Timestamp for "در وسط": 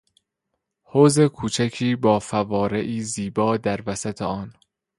3.57-4.21